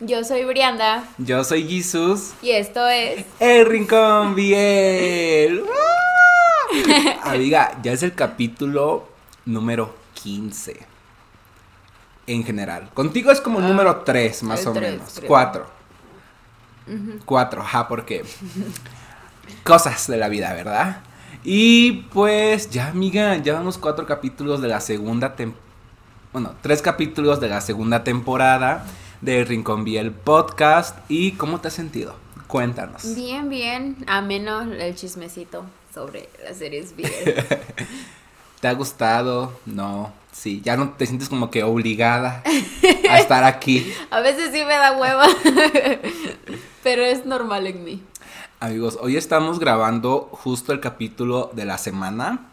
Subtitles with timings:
[0.00, 1.04] Yo soy Brianda.
[1.18, 2.32] Yo soy Jesus.
[2.40, 3.24] Y esto es.
[3.40, 5.64] El Rincón Biel.
[7.24, 9.08] Amiga, ya es el capítulo
[9.44, 10.78] número 15.
[12.28, 12.90] En general.
[12.94, 15.12] Contigo es como el Ah, número 3, más el o menos.
[15.16, 15.28] creo.
[15.28, 15.66] 4.
[17.24, 18.24] 4, ajá, porque.
[19.64, 21.00] Cosas de la vida, ¿verdad?
[21.42, 25.66] Y pues ya, amiga, ya vamos cuatro capítulos de la segunda temporada.
[26.32, 28.84] Bueno, tres capítulos de la segunda temporada
[29.20, 30.98] de Rincón Biel Podcast.
[31.08, 32.14] ¿Y cómo te has sentido?
[32.46, 33.14] Cuéntanos.
[33.14, 33.96] Bien, bien.
[34.06, 37.12] Ameno el chismecito sobre las series bien.
[38.60, 39.58] ¿Te ha gustado?
[39.66, 40.12] No.
[40.32, 42.42] Sí, ya no te sientes como que obligada
[43.10, 43.92] a estar aquí.
[44.10, 45.26] A veces sí me da hueva.
[46.82, 48.02] Pero es normal en mí.
[48.60, 52.48] Amigos, hoy estamos grabando justo el capítulo de la semana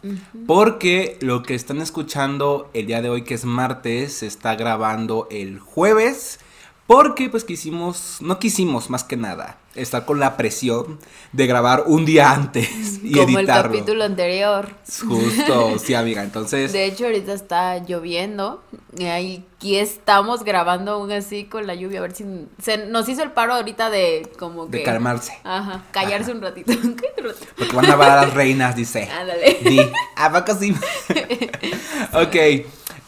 [0.45, 5.27] porque lo que están escuchando el día de hoy que es martes se está grabando
[5.31, 6.39] el jueves
[6.87, 10.99] porque pues quisimos, no quisimos más que nada estar con la presión
[11.33, 12.69] de grabar un día antes
[13.03, 13.73] y Como editarlo.
[13.73, 14.69] el capítulo anterior.
[14.85, 18.63] Justo, sí amiga, entonces De hecho, ahorita está lloviendo.
[18.97, 21.99] Y aquí estamos grabando aún así con la lluvia.
[21.99, 22.25] A ver si
[22.61, 24.77] se nos hizo el paro ahorita de como que.
[24.77, 25.37] de calmarse.
[25.43, 26.71] Ajá, callarse un ratito.
[26.81, 27.47] Cállate un ratito.
[27.57, 29.09] Porque van a ver a las reinas, dice.
[29.09, 29.57] Ándale.
[29.63, 29.81] Di,
[30.15, 30.73] ¿a poco sí?
[32.13, 32.65] ok.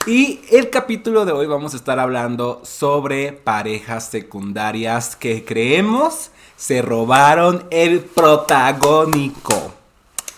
[0.08, 6.81] Y el capítulo de hoy vamos a estar hablando sobre parejas secundarias que creemos se
[6.81, 9.73] robaron el protagónico.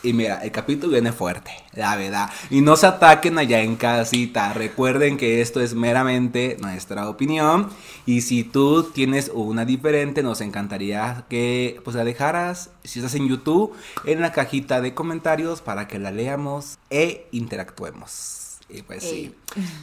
[0.01, 2.31] Y mira, el capítulo viene fuerte, la verdad.
[2.49, 4.53] Y no se ataquen allá en casita.
[4.53, 7.69] Recuerden que esto es meramente nuestra opinión.
[8.07, 13.27] Y si tú tienes una diferente, nos encantaría que pues la dejaras, si estás en
[13.27, 13.73] YouTube,
[14.05, 18.38] en la cajita de comentarios para que la leamos e interactuemos.
[18.71, 19.33] Y pues sí.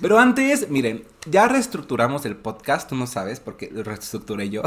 [0.00, 4.62] Pero antes, miren, ya reestructuramos el podcast, tú no sabes porque lo reestructuré yo.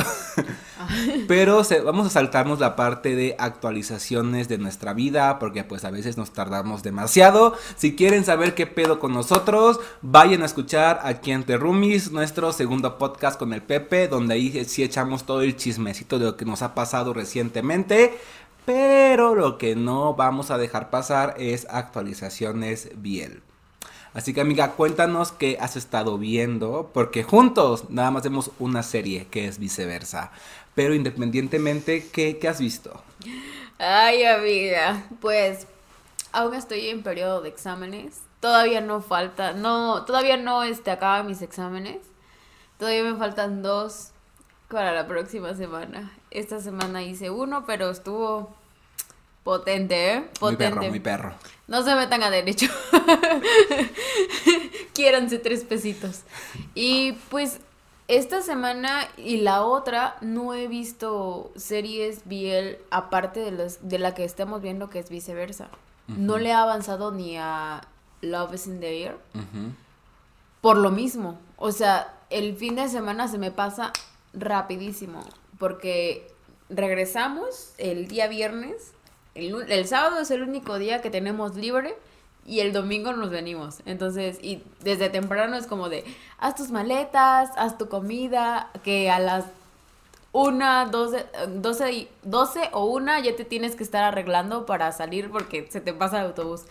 [1.28, 5.92] Pero se- vamos a saltarnos la parte de actualizaciones de nuestra vida, porque pues a
[5.92, 7.56] veces nos tardamos demasiado.
[7.78, 12.52] Si quieren saber qué pedo con nosotros, vayan a escuchar aquí en The Roomies, nuestro
[12.52, 16.44] segundo podcast con el Pepe, donde ahí sí echamos todo el chismecito de lo que
[16.46, 18.18] nos ha pasado recientemente.
[18.66, 23.42] Pero lo que no vamos a dejar pasar es actualizaciones Biel.
[24.20, 29.28] Así que amiga, cuéntanos qué has estado viendo, porque juntos nada más vemos una serie
[29.28, 30.34] que es viceversa.
[30.76, 33.02] Pero independientemente, ¿qué, qué has visto?
[33.78, 35.68] Ay, amiga, pues
[36.34, 38.20] aún estoy en periodo de exámenes.
[38.42, 42.00] Todavía no falta, no, todavía no este, acaban mis exámenes.
[42.78, 44.10] Todavía me faltan dos
[44.68, 46.12] para la próxima semana.
[46.30, 48.54] Esta semana hice uno, pero estuvo
[49.50, 50.20] potente, ¿eh?
[50.20, 50.76] Muy Potente.
[50.76, 51.34] perro, muy perro.
[51.68, 52.68] No se metan a derecho.
[54.94, 56.22] Quiéranse tres pesitos.
[56.76, 57.60] Y pues
[58.08, 64.14] esta semana y la otra no he visto series Biel aparte de, los, de la
[64.14, 65.70] que estamos viendo que es viceversa.
[66.06, 67.82] No le he avanzado ni a
[68.22, 69.18] Love is in the Air
[70.62, 71.40] por lo mismo.
[71.58, 73.94] O sea, el fin de semana se me pasa
[74.34, 75.28] rapidísimo
[75.58, 76.28] porque
[76.70, 78.94] regresamos el día viernes.
[79.48, 81.96] El, sábado es el único día que tenemos libre
[82.46, 83.78] y el domingo nos venimos.
[83.86, 86.04] Entonces, y desde temprano es como de,
[86.38, 89.46] haz tus maletas, haz tu comida, que a las
[90.32, 95.32] una, doce, doce, y- doce o una ya te tienes que estar arreglando para salir
[95.32, 96.62] porque se te pasa el autobús.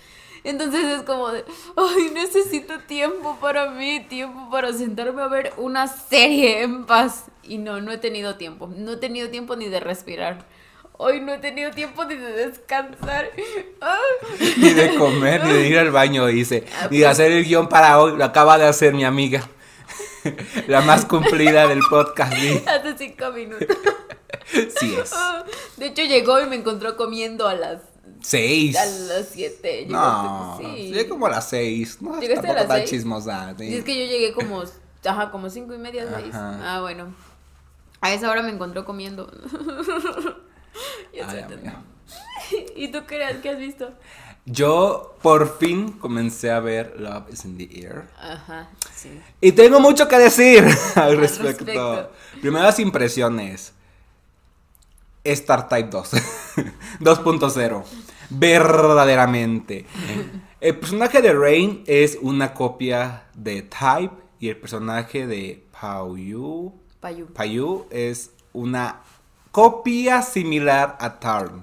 [0.44, 1.44] Entonces es como de,
[1.76, 7.24] ay, necesito tiempo para mí, tiempo para sentarme a ver una serie en paz.
[7.42, 8.68] Y no, no he tenido tiempo.
[8.68, 10.44] No he tenido tiempo ni de respirar.
[11.00, 13.30] Hoy no he tenido tiempo ni de descansar.
[13.80, 13.96] Ah.
[14.56, 16.64] Ni de comer, ni de ir al baño, dice.
[16.80, 19.48] Ah, Ni de hacer el guion para hoy, lo acaba de hacer mi amiga.
[20.66, 22.60] La más cumplida del podcast, ¿sí?
[22.66, 23.68] Hace cinco minutos.
[24.80, 25.12] Sí es.
[25.14, 25.44] Ah.
[25.76, 27.82] De hecho, llegó y me encontró comiendo a las,
[28.20, 28.76] Seis.
[28.76, 29.86] a las siete.
[29.88, 30.88] No, sí.
[30.88, 32.02] llegué como a las seis.
[32.02, 32.90] No, ¿Llegaste a las seis?
[32.90, 33.54] chismosa.
[33.56, 33.64] sí.
[33.66, 34.64] Y es que yo llegué como,
[35.04, 36.34] ajá, como cinco y media, seis.
[36.34, 36.58] Ajá.
[36.64, 37.14] Ah, bueno.
[38.00, 39.30] A esa hora me encontró comiendo.
[41.26, 41.44] Ay.
[42.76, 43.92] ¿Y tú qué, qué has visto?
[44.50, 48.08] Yo por fin comencé a ver Love is in the Air.
[48.18, 49.20] Ajá, sí.
[49.40, 50.64] Y tengo mucho que decir
[50.94, 51.64] al respecto.
[51.64, 52.12] respecto.
[52.40, 53.74] Primeras impresiones.
[55.22, 56.12] Star Type 2.
[57.00, 57.84] 2.0.
[58.30, 59.84] Verdaderamente.
[60.60, 67.26] El personaje de Rain es una copia de Type y el personaje de Pauyu, Payu.
[67.34, 69.02] Payu es una
[69.50, 71.62] copia similar a Tarn.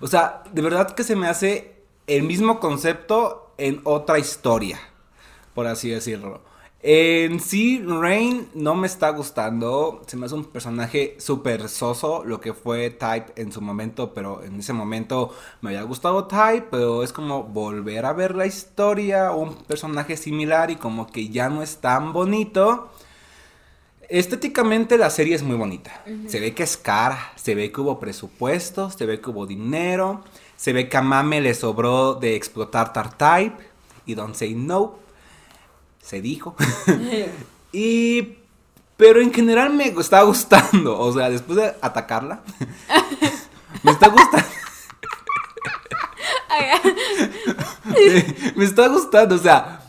[0.00, 1.74] O sea, de verdad que se me hace
[2.06, 4.80] el mismo concepto en otra historia,
[5.54, 6.40] por así decirlo.
[6.82, 10.00] En sí, Rain no me está gustando.
[10.06, 14.42] Se me hace un personaje súper soso, lo que fue Type en su momento, pero
[14.42, 19.32] en ese momento me había gustado Type, pero es como volver a ver la historia,
[19.32, 22.88] un personaje similar y como que ya no es tan bonito.
[24.10, 26.02] Estéticamente la serie es muy bonita.
[26.26, 30.24] Se ve que es cara, se ve que hubo presupuesto, se ve que hubo dinero,
[30.56, 33.56] se ve que a Mame le sobró de explotar Type
[34.06, 34.98] y Don't Say No
[36.02, 36.56] se dijo.
[37.72, 38.36] y
[38.96, 42.40] pero en general me está gustando, o sea, después de atacarla,
[43.82, 44.48] me está gustando.
[48.56, 49.79] me, está gustando, o sea,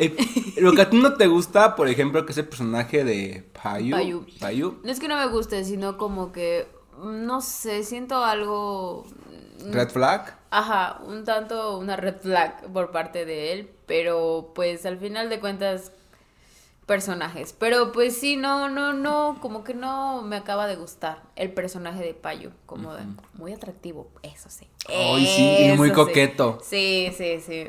[0.00, 0.16] eh,
[0.56, 4.24] lo que a ti no te gusta, por ejemplo, que es el personaje de Payu.
[4.40, 4.80] Payu.
[4.82, 6.66] No es que no me guste, sino como que,
[7.02, 9.06] no sé, siento algo...
[9.70, 10.38] Red flag.
[10.50, 15.38] Ajá, un tanto una red flag por parte de él, pero pues al final de
[15.38, 15.92] cuentas
[16.86, 21.52] personajes, pero pues sí, no, no, no, como que no me acaba de gustar el
[21.52, 23.04] personaje de Payo, como de,
[23.34, 24.66] muy atractivo, eso sí.
[24.88, 26.58] Ay, sí, y muy coqueto.
[26.64, 27.68] Sí, sí, sí.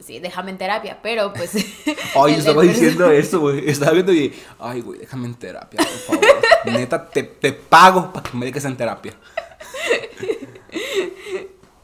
[0.00, 1.54] Sí, déjame en terapia, pero pues.
[1.86, 1.94] Ay,
[2.32, 3.68] yo estaba diciendo eso, güey.
[3.68, 4.32] Estaba viendo y.
[4.58, 6.36] Ay, güey, déjame en terapia, por favor.
[6.66, 9.14] Neta, te, te pago para que me dejes en terapia.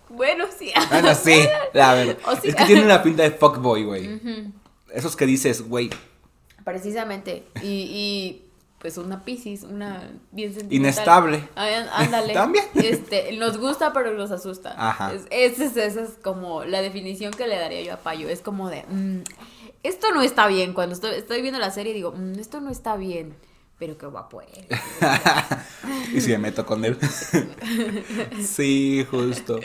[0.08, 0.72] Bueno, sí.
[0.90, 2.16] Bueno, sí, la verdad.
[2.42, 4.20] Es que tiene una pinta de fuckboy, güey.
[4.92, 5.90] Esos que dices, güey.
[6.64, 7.44] Precisamente.
[7.62, 8.43] Y, y
[8.84, 10.76] pues una piscis, una bien sentimental.
[10.76, 11.48] Inestable.
[11.54, 12.32] Ándale.
[12.34, 12.66] También.
[12.74, 14.74] Este, nos gusta, pero nos asusta.
[14.76, 15.10] Ajá.
[15.30, 18.28] esa es, es, como la definición que le daría yo a Payo.
[18.28, 19.20] Es como de, mm,
[19.84, 20.74] esto no está bien.
[20.74, 23.34] Cuando estoy, estoy viendo la serie digo, mm, esto no está bien
[23.78, 24.66] pero qué guapo es.
[26.14, 26.98] y si me meto con él.
[28.46, 29.60] sí, justo.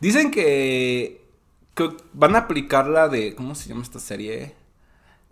[0.00, 1.26] Dicen que,
[2.14, 4.54] van a aplicar la de, ¿cómo se llama esta serie?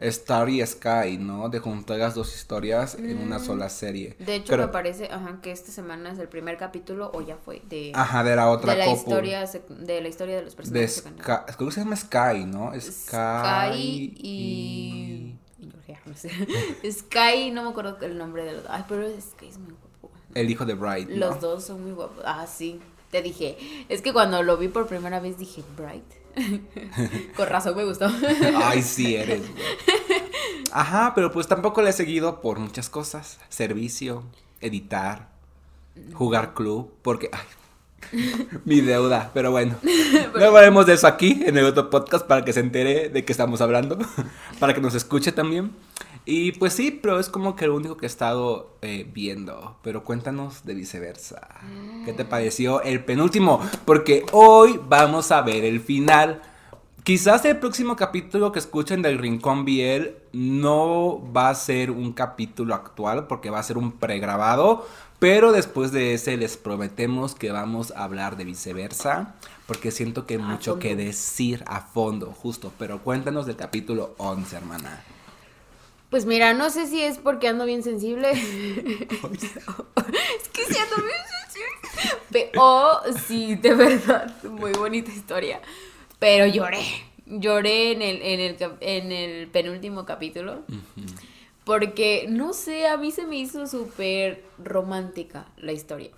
[0.01, 1.49] Starry Sky, ¿no?
[1.49, 3.45] De juntar las dos historias en una mm.
[3.45, 4.17] sola serie.
[4.19, 7.63] De hecho, me parece ajá, que esta semana es el primer capítulo, o ya fue,
[7.69, 7.93] de...
[7.95, 11.05] Ajá, de la otra De la, historia, de la historia de los personajes.
[11.05, 12.73] De creo que se llama Sky, ¿no?
[12.81, 15.35] Sky, y...
[16.91, 18.65] Sky, no me acuerdo el nombre de los...
[18.69, 20.15] Ay, pero Sky es muy guapo.
[20.35, 21.17] El hijo de Bright, ¿no?
[21.17, 22.23] Los dos son muy guapos.
[22.25, 22.81] Ah, sí
[23.11, 23.57] te dije,
[23.89, 26.20] es que cuando lo vi por primera vez dije, Bright.
[27.37, 28.11] Con razón me gustó.
[28.57, 29.43] Ay, sí eres.
[30.73, 33.39] Ajá, pero pues tampoco le he seguido por muchas cosas.
[33.49, 34.25] Servicio,
[34.61, 35.29] editar,
[36.15, 37.31] jugar club, porque...
[37.33, 37.47] Ay,
[38.65, 39.77] mi deuda, pero bueno.
[40.35, 43.33] No hablaremos de eso aquí en el otro podcast para que se entere de qué
[43.33, 43.99] estamos hablando,
[44.59, 45.73] para que nos escuche también.
[46.25, 49.77] Y pues sí, pero es como que lo único que he estado eh, viendo.
[49.83, 51.49] Pero cuéntanos de viceversa.
[52.05, 53.61] ¿Qué te pareció el penúltimo?
[53.85, 56.43] Porque hoy vamos a ver el final.
[57.05, 62.75] Quizás el próximo capítulo que escuchen del Rincón Biel no va a ser un capítulo
[62.75, 64.87] actual porque va a ser un pregrabado.
[65.19, 69.35] Pero después de ese les prometemos que vamos a hablar de viceversa.
[69.67, 72.73] Porque siento que hay mucho que decir a fondo, justo.
[72.79, 75.03] Pero cuéntanos del capítulo 11, hermana.
[76.11, 78.33] Pues mira, no sé si es porque ando bien sensible.
[78.33, 78.41] es
[80.49, 82.51] que si ando bien sensible.
[82.57, 85.61] O si de verdad, muy bonita historia.
[86.19, 86.83] Pero lloré.
[87.27, 90.65] Lloré en el, en el, en el penúltimo capítulo.
[91.65, 96.11] Porque, no sé, a mí se me hizo súper romántica la historia.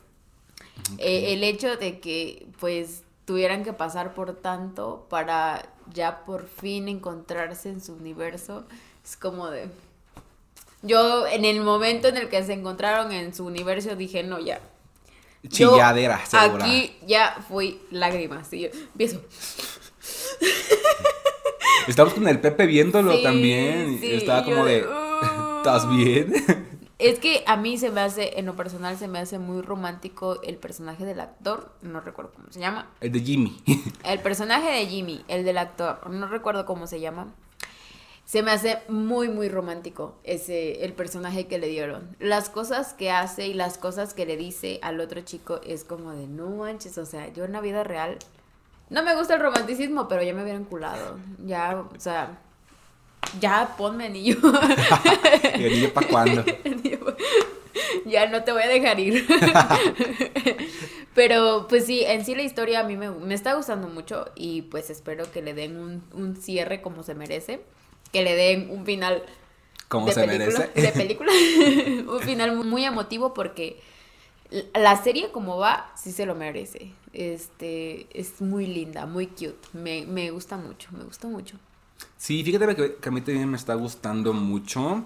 [0.96, 6.88] Eh, el hecho de que, pues, tuvieran que pasar por tanto para ya por fin
[6.88, 8.64] encontrarse en su universo
[9.04, 9.68] es como de...
[10.82, 14.60] Yo en el momento en el que se encontraron en su universo dije, no, ya.
[15.46, 16.64] Chilladera, segura.
[16.64, 18.52] Aquí ya fui lágrimas.
[18.52, 19.22] Y yo empiezo.
[21.86, 24.00] Estamos con el Pepe viéndolo también.
[24.02, 24.86] Estaba como de,
[25.58, 26.32] ¿estás bien?
[26.98, 30.40] Es que a mí se me hace, en lo personal, se me hace muy romántico
[30.42, 32.88] el personaje del actor, no recuerdo cómo se llama.
[33.00, 33.60] El de Jimmy.
[34.04, 37.34] El personaje de Jimmy, el del actor, no recuerdo cómo se llama
[38.32, 42.16] se me hace muy, muy romántico ese, el personaje que le dieron.
[42.18, 46.12] Las cosas que hace y las cosas que le dice al otro chico es como
[46.12, 48.16] de, no manches, o sea, yo en la vida real,
[48.88, 51.18] no me gusta el romanticismo, pero ya me hubiera culado.
[51.44, 52.38] Ya, o sea,
[53.38, 54.38] ya ponme anillo.
[55.58, 56.42] ¿Y anillo para cuándo?
[58.06, 59.26] ya no te voy a dejar ir.
[61.14, 64.62] Pero pues sí, en sí la historia a mí me, me, está gustando mucho y
[64.62, 67.60] pues espero que le den un, un cierre como se merece
[68.12, 69.22] que le den un final
[69.88, 71.30] como se merece de película.
[72.08, 73.80] Un final muy emotivo porque
[74.74, 76.92] la serie como va sí se lo merece.
[77.12, 79.56] Este es muy linda muy cute.
[79.74, 81.58] Me, me gusta mucho me gusta mucho.
[82.16, 85.04] Sí, fíjate que, que a mí también me está gustando mucho.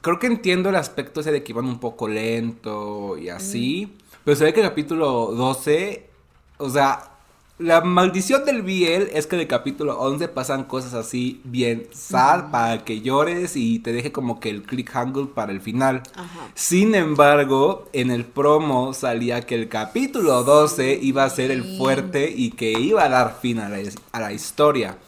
[0.00, 3.96] Creo que entiendo el aspecto ese de que iban un poco lento y así.
[4.24, 6.10] Pero se ve que el capítulo 12,
[6.58, 7.15] o sea,
[7.58, 12.50] la maldición del BL es que en el capítulo 11 pasan cosas así bien sad
[12.50, 16.02] para que llores y te deje como que el clickhangle para el final.
[16.14, 16.48] Ajá.
[16.54, 22.30] Sin embargo, en el promo salía que el capítulo 12 iba a ser el fuerte
[22.30, 23.78] y que iba a dar fin a la,
[24.12, 24.98] a la historia.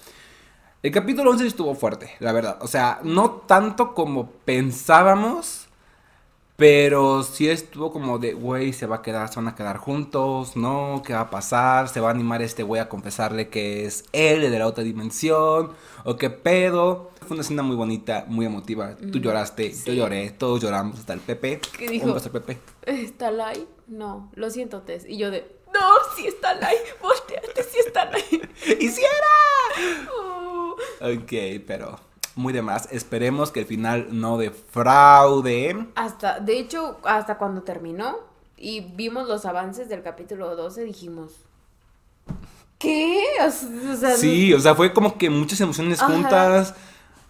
[0.83, 2.57] El capítulo 11 estuvo fuerte, la verdad.
[2.63, 5.68] O sea, no tanto como pensábamos,
[6.59, 10.57] pero sí estuvo como de, güey, se va a quedar, se van a quedar juntos,
[10.57, 11.05] ¿no?
[11.07, 11.89] ¿Qué va a pasar?
[11.89, 14.83] ¿Se va a animar este güey a confesarle que es él, el de la otra
[14.83, 15.71] dimensión?
[16.05, 17.13] ¿O qué pedo?
[17.21, 18.97] Fue una escena muy bonita, muy emotiva.
[18.97, 21.61] Tú lloraste, yo lloré, todos lloramos, hasta el Pepe.
[21.79, 22.13] ¿Qué dijo?
[22.13, 22.59] Al Pepe.
[22.87, 23.69] ¿Está live?
[23.87, 25.05] No, lo siento, Tess.
[25.09, 25.81] Y yo de, no,
[26.17, 28.49] sí está live, volteate, sí está live.
[28.81, 29.13] ¡Hiciera!
[30.13, 30.75] Oh.
[31.01, 31.99] Ok, pero
[32.39, 32.89] muy de más.
[32.93, 35.87] Esperemos que el final no defraude.
[35.97, 38.19] Hasta, de hecho, hasta cuando terminó
[38.57, 41.33] y vimos los avances del capítulo 12, dijimos,
[42.79, 43.23] ¿qué?
[43.47, 46.13] O sea, Sí, o sea, fue como que muchas emociones Ajá.
[46.13, 46.75] juntas.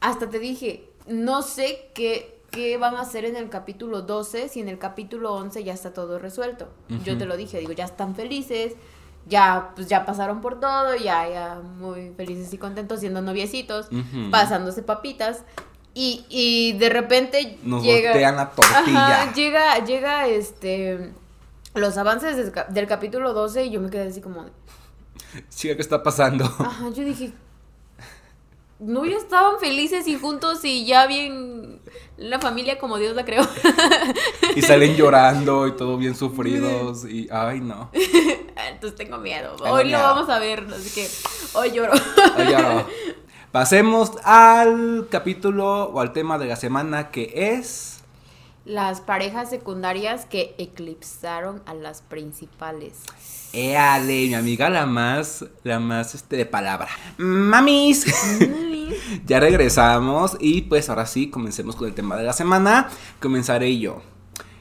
[0.01, 4.61] hasta te dije, no sé qué, qué van a hacer en el capítulo 12 si
[4.61, 6.69] en el capítulo 11 ya está todo resuelto.
[6.89, 7.19] Yo Ujú.
[7.19, 8.75] te lo dije, digo, ya están felices,
[9.29, 13.89] ya pues ya pasaron por todo, ya ya muy felices y contentos siendo noviecitos,
[14.31, 15.43] pasándose papitas
[15.95, 19.23] y, y de repente Nos llega voltean la tortilla.
[19.23, 21.13] Ajá, llega llega este
[21.75, 24.47] los avances del, ca- del capítulo 12 y yo me quedé así como
[25.51, 26.45] Chica, ¿qué está pasando?
[26.45, 27.33] Ajá, yo dije,
[28.79, 31.81] no ya estaban felices y juntos y ya bien
[32.17, 33.47] la familia como Dios la creó.
[34.57, 37.05] Y salen llorando y todo bien sufridos.
[37.05, 37.91] Y, ay, no.
[38.69, 39.57] Entonces tengo miedo.
[39.57, 39.99] Tengo hoy miedo.
[39.99, 41.09] lo vamos a ver, así que
[41.55, 41.93] hoy lloro.
[42.39, 42.87] Ya no.
[43.53, 48.01] Pasemos al capítulo o al tema de la semana que es.
[48.67, 52.99] Las parejas secundarias que eclipsaron a las principales.
[53.55, 56.89] Éale, mi amiga la más, la más este de palabra.
[57.17, 58.05] Mamis.
[59.27, 62.91] ya regresamos y pues ahora sí, comencemos con el tema de la semana.
[63.21, 64.03] Comenzaré yo.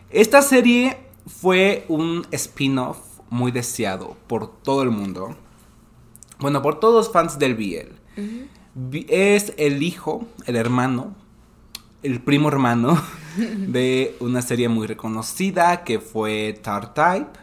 [0.10, 3.00] Esta serie fue un spin-off
[3.30, 5.36] muy deseado por todo el mundo.
[6.40, 7.94] Bueno, por todos los fans del BL.
[8.76, 11.16] Vi- Es el hijo, el hermano,
[12.04, 13.02] el primo hermano
[13.38, 17.40] de una serie muy reconocida que fue Tar Type.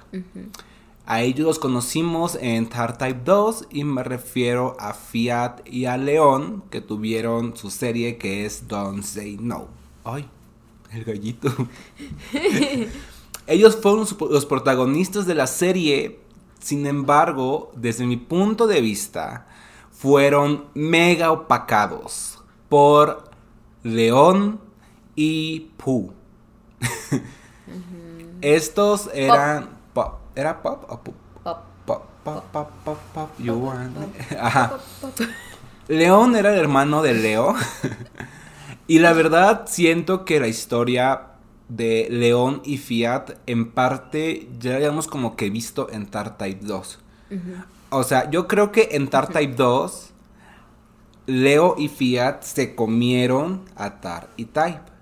[1.07, 5.99] A ellos los conocimos en Tar Type 2 y me refiero a Fiat y a
[5.99, 9.69] León que tuvieron su serie que es Don't Say No.
[10.05, 10.27] Ay,
[10.93, 11.53] el gallito.
[13.47, 16.21] ellos fueron los protagonistas de la serie,
[16.59, 19.47] sin embargo, desde mi punto de vista,
[19.91, 23.31] fueron mega opacados por
[23.83, 24.61] León
[25.15, 26.13] y Pooh.
[28.41, 30.21] Estos eran pop.
[30.35, 31.15] ¿Era pop o pop?
[31.43, 31.59] Pop.
[31.87, 34.39] Pop, pop, pop, pop, pop, you want it.
[34.39, 34.79] Ajá.
[35.87, 37.55] León era el hermano de Leo.
[38.87, 41.34] y la verdad siento que la historia
[41.69, 46.99] de León y Fiat en parte ya habíamos como que visto en Tar Type 2.
[47.91, 50.11] O sea, yo creo que en Tar Type 2
[51.27, 54.93] Leo y Fiat se comieron a Tar y Type.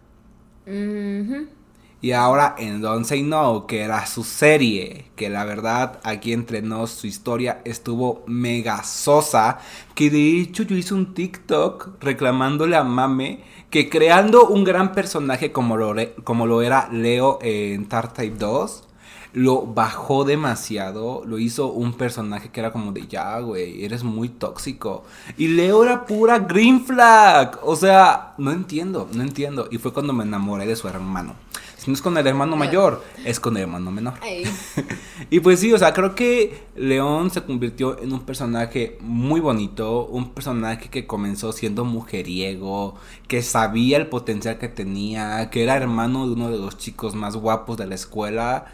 [2.01, 6.61] Y ahora en Don't Say No, que era su serie, que la verdad aquí entre
[6.61, 9.59] nos su historia estuvo mega sosa,
[9.95, 15.51] que de hecho yo hice un TikTok reclamándole a Mame que creando un gran personaje
[15.51, 18.85] como lo, como lo era Leo en Tar Type 2,
[19.33, 24.29] lo bajó demasiado, lo hizo un personaje que era como de ya, güey, eres muy
[24.29, 25.05] tóxico.
[25.39, 29.69] Y Leo era pura green flag, o sea, no entiendo, no entiendo.
[29.71, 31.35] Y fue cuando me enamoré de su hermano.
[31.83, 34.15] Si no es con el hermano mayor, es con el hermano menor.
[35.31, 40.07] Y pues sí, o sea, creo que León se convirtió en un personaje muy bonito,
[40.07, 42.95] un personaje que comenzó siendo mujeriego,
[43.27, 47.35] que sabía el potencial que tenía, que era hermano de uno de los chicos más
[47.35, 48.67] guapos de la escuela.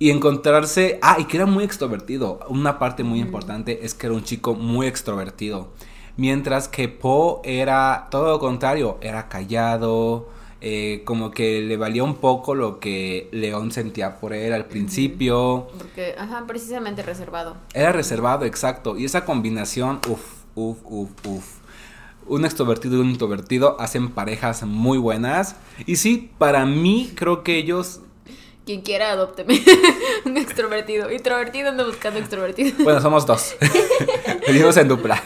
[0.00, 2.40] Y encontrarse, ah, y que era muy extrovertido.
[2.48, 5.68] Una parte muy importante es que era un chico muy extrovertido.
[6.16, 10.33] Mientras que Poe era todo lo contrario, era callado,
[10.66, 15.68] eh, como que le valía un poco lo que León sentía por él al principio.
[15.76, 17.58] porque, ajá, precisamente reservado.
[17.74, 18.96] Era reservado, exacto.
[18.96, 20.22] Y esa combinación, uff,
[20.54, 21.44] uff, uff, uff.
[22.26, 25.56] Un extrovertido y un introvertido hacen parejas muy buenas.
[25.84, 28.00] Y sí, para mí creo que ellos
[28.64, 29.62] Quien quiera, adópteme.
[30.24, 31.12] Un extrovertido.
[31.12, 32.72] Introvertido ando buscando extrovertido.
[32.82, 33.54] Bueno, somos dos.
[34.46, 35.22] Venimos en dupla.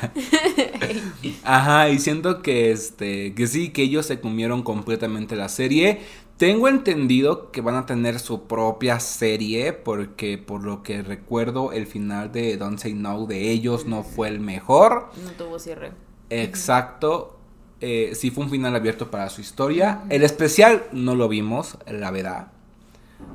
[1.50, 6.00] Ajá, y siento que este, que sí, que ellos se comieron completamente la serie.
[6.37, 11.87] Tengo entendido que van a tener su propia serie porque por lo que recuerdo el
[11.87, 15.07] final de Don't Say No de ellos no fue el mejor.
[15.25, 15.93] No tuvo cierre.
[16.28, 17.38] Exacto.
[17.81, 20.02] Eh, sí fue un final abierto para su historia.
[20.11, 22.49] El especial no lo vimos, la verdad.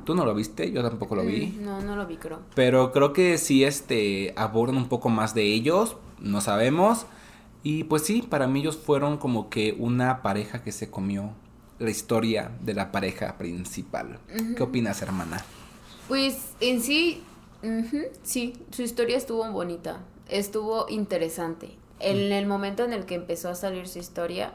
[0.04, 0.70] ¿Tú no lo viste?
[0.70, 1.46] Yo tampoco lo vi.
[1.58, 2.38] Mm, No, no lo vi, creo.
[2.54, 7.06] Pero creo que sí este abordan un poco más de ellos, no sabemos.
[7.64, 11.32] Y pues sí, para mí ellos fueron como que una pareja que se comió
[11.78, 14.18] la historia de la pareja principal.
[14.54, 15.42] ¿Qué opinas, hermana?
[16.06, 17.22] Pues en sí,
[18.22, 21.70] sí, su historia estuvo bonita, estuvo interesante.
[22.00, 24.52] En el momento en el que empezó a salir su historia,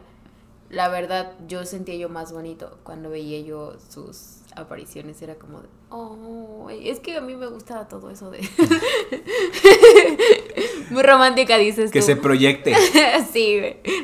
[0.70, 5.22] la verdad yo sentía yo más bonito cuando veía yo sus apariciones.
[5.22, 8.39] Era como de, oh, es que a mí me gusta todo eso de...
[10.89, 12.06] Muy romántica, dices Que tú.
[12.06, 12.74] se proyecte
[13.34, 13.62] sí,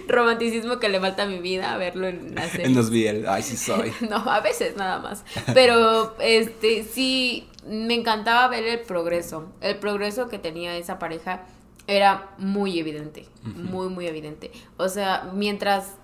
[0.07, 2.65] romanticismo que le falta a mi vida verlo en la serie.
[2.67, 3.27] en los BL.
[3.27, 3.91] Ay, sí soy.
[4.09, 5.23] No, a veces nada más.
[5.53, 9.51] Pero este sí me encantaba ver el progreso.
[9.61, 11.45] El progreso que tenía esa pareja
[11.87, 14.51] era muy evidente, muy muy evidente.
[14.77, 15.95] O sea, mientras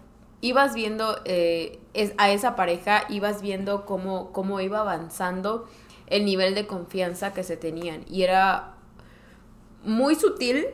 [0.42, 5.68] ibas viendo eh, es- a esa pareja, ibas viendo cómo, cómo iba avanzando
[6.08, 8.04] el nivel de confianza que se tenían.
[8.10, 8.74] Y era
[9.84, 10.66] muy sutil,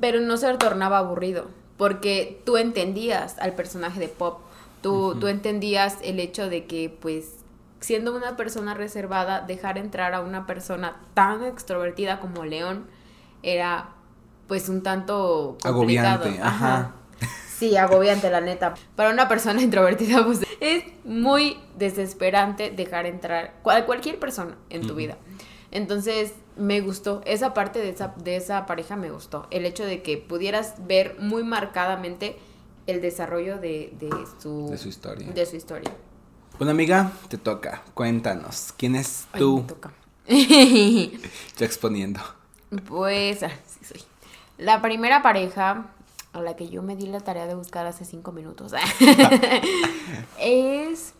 [0.00, 4.40] pero no se tornaba aburrido, porque tú entendías al personaje de Pop,
[4.82, 7.36] tú, tú entendías el hecho de que, pues,
[7.80, 12.86] siendo una persona reservada, dejar entrar a una persona tan extrovertida como León
[13.42, 13.90] era,
[14.46, 16.24] pues, un tanto complicado.
[16.24, 16.94] Agobiante, ajá.
[17.60, 18.74] Sí, agobiante, la neta.
[18.96, 24.94] Para una persona introvertida, pues es muy desesperante dejar entrar cual- cualquier persona en tu
[24.94, 25.18] vida.
[25.70, 27.20] Entonces, me gustó.
[27.26, 29.46] Esa parte de esa, de esa pareja me gustó.
[29.50, 32.36] El hecho de que pudieras ver muy marcadamente
[32.86, 34.08] el desarrollo de, de
[34.40, 35.30] su, De su historia.
[35.30, 35.90] de su historia.
[36.58, 37.82] Bueno, amiga, te toca.
[37.94, 38.72] Cuéntanos.
[38.76, 39.58] ¿Quién es Ay, tú?
[39.58, 39.92] me toca.
[40.26, 42.20] Estoy exponiendo.
[42.88, 44.02] Pues, sí soy.
[44.58, 45.86] La primera pareja
[46.32, 48.72] a la que yo me di la tarea de buscar hace cinco minutos
[50.38, 51.12] es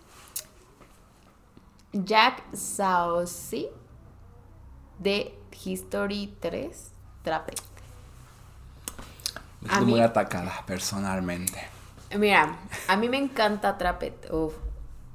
[1.93, 3.69] Jack Saucy
[4.99, 6.91] de History 3
[7.25, 7.59] Trapped.
[9.61, 11.61] Me A siento mí- muy atacada personalmente.
[12.17, 12.57] Mira,
[12.89, 14.31] a mí me encanta Trapped,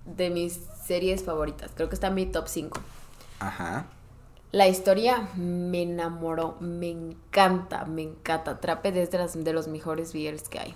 [0.06, 1.72] de mis series favoritas.
[1.76, 2.80] Creo que está en mi top 5.
[3.40, 3.86] Ajá.
[4.56, 8.62] La historia me enamoró, me encanta, me encanta.
[8.62, 10.74] Trapped es de, las, de los mejores VRs que hay.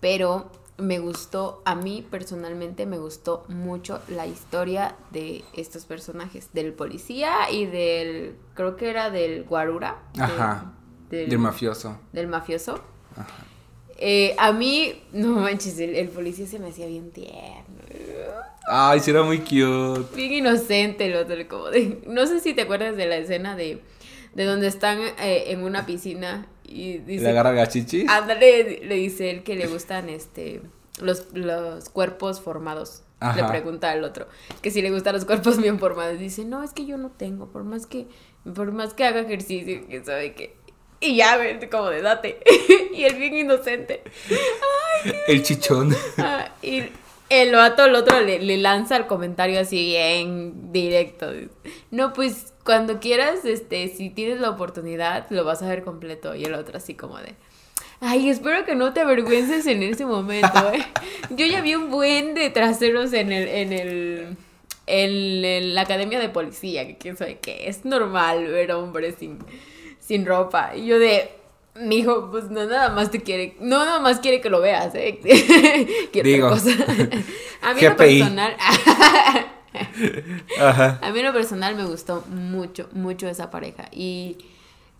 [0.00, 6.72] Pero me gustó, a mí personalmente me gustó mucho la historia de estos personajes, del
[6.72, 9.98] policía y del, creo que era del guarura.
[10.14, 10.72] de- Ajá.
[11.10, 11.98] Del mafioso.
[12.14, 12.80] del mafioso.
[13.98, 17.82] Eh, a mí, no manches, el, el policía se me hacía bien tierno.
[18.66, 20.14] Ay, sí era muy cute.
[20.14, 22.00] Bien inocente el otro, como de...
[22.06, 23.82] No sé si te acuerdas de la escena de,
[24.34, 27.24] de donde están eh, en una piscina y dice...
[27.24, 28.08] Le agarra gachichis.
[28.08, 30.60] Ándale, le dice él que le gustan este
[31.00, 33.02] los, los cuerpos formados.
[33.36, 34.26] Le pregunta al otro
[34.62, 36.18] que si le gustan los cuerpos bien formados.
[36.18, 38.08] Dice, no, es que yo no tengo, por más que,
[38.52, 40.56] por más que haga ejercicio, que sabe que.
[40.98, 41.38] Y ya,
[41.70, 42.40] como de date.
[42.92, 44.02] y él bien inocente.
[45.28, 45.94] El chichón.
[46.18, 46.82] Ah, y
[47.32, 51.30] el vato, el otro, le, le lanza el comentario así bien directo.
[51.90, 56.34] No, pues cuando quieras, este, si tienes la oportunidad, lo vas a ver completo.
[56.34, 57.34] Y el otro así como de.
[58.00, 60.84] Ay, espero que no te avergüences en ese momento, ¿eh?
[61.30, 64.36] Yo ya vi un buen de traseros en el, en el,
[64.86, 67.68] en, la academia de policía, que quién sabe qué.
[67.68, 69.38] Es normal ver hombres sin,
[70.00, 70.74] sin ropa.
[70.74, 71.30] Y yo de,
[71.74, 75.18] mijo, pues no nada más te quiere, no nada más quiere que lo veas, ¿eh?
[76.22, 76.48] Digo.
[76.50, 76.70] cosa.
[77.62, 78.18] A mí en lo GPI.
[78.18, 78.56] personal,
[80.60, 80.98] Ajá.
[81.02, 83.88] a mí lo personal me gustó mucho, mucho esa pareja.
[83.92, 84.36] Y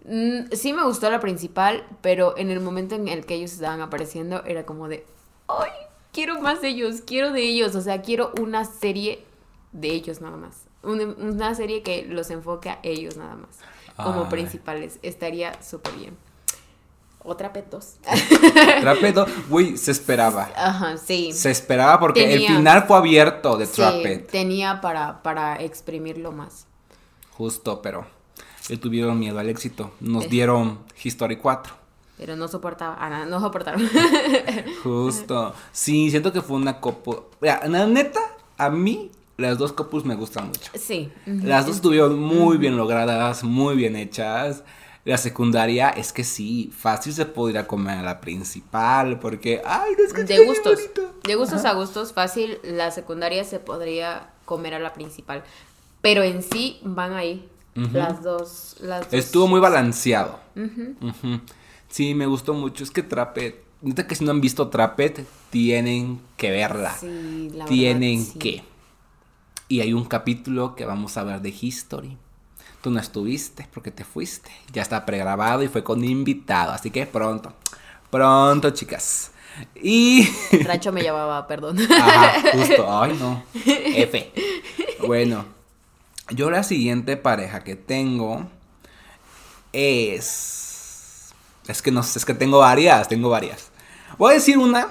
[0.04, 3.80] mm, sí me gustó la principal, pero en el momento en el que ellos estaban
[3.80, 5.04] apareciendo era como de,
[5.48, 5.70] ¡ay!
[6.12, 7.74] Quiero más de ellos, quiero de ellos.
[7.74, 9.24] O sea, quiero una serie
[9.72, 10.64] de ellos nada más.
[10.82, 13.58] Una, una serie que los enfoque a ellos nada más.
[13.96, 14.30] Como Ay.
[14.30, 14.98] principales.
[15.02, 16.16] Estaría súper bien.
[17.24, 17.94] Otra petos.
[18.80, 20.50] Trapedo, güey, se esperaba.
[20.56, 21.32] Ajá, sí.
[21.32, 24.26] Se esperaba porque el final fue abierto de Sí, Trapped.
[24.26, 26.66] tenía para, para exprimirlo más.
[27.30, 28.06] Justo, pero
[28.68, 29.92] le tuvieron miedo al éxito.
[30.00, 31.74] Nos dieron History 4.
[32.18, 33.88] Pero no soportaba, ah, no, no soportaron.
[34.82, 35.54] Justo.
[35.72, 37.30] Sí, siento que fue una copo.
[37.40, 38.20] Mira, la neta,
[38.58, 40.70] a mí las dos copus me gustan mucho.
[40.74, 41.10] sí.
[41.26, 44.62] Las dos estuvieron muy bien logradas, muy bien hechas.
[45.04, 50.04] La secundaria es que sí, fácil se podría comer a la principal, porque, ay, no
[50.04, 50.78] es que De gustos,
[51.24, 55.42] de gustos a gustos, fácil, la secundaria se podría comer a la principal.
[56.02, 58.76] Pero en sí van ahí las dos.
[58.80, 59.12] Las dos.
[59.12, 60.38] Estuvo muy balanceado.
[61.88, 62.84] Sí, me gustó mucho.
[62.84, 66.96] Es que Trapet, neta que si no han visto Trapet, tienen que verla.
[66.96, 68.38] Sí, la tienen verdad, sí.
[68.38, 68.64] que.
[69.68, 72.16] Y hay un capítulo que vamos a ver de History.
[72.82, 74.50] Tú no estuviste porque te fuiste.
[74.72, 76.72] Ya está pregrabado y fue con invitado.
[76.72, 77.54] Así que pronto.
[78.10, 79.30] Pronto, chicas.
[79.74, 80.28] Y.
[80.64, 81.78] Rancho me llamaba, perdón.
[81.90, 82.86] Ajá, justo.
[83.00, 83.42] Ay, no.
[83.64, 84.32] F.
[85.06, 85.44] Bueno,
[86.30, 88.48] yo la siguiente pareja que tengo
[89.72, 91.32] es.
[91.68, 93.70] Es que no sé, es que tengo varias, tengo varias.
[94.18, 94.88] Voy a decir una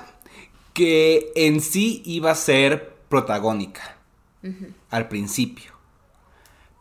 [0.74, 3.98] que en sí iba a ser protagónica
[4.90, 5.71] al principio.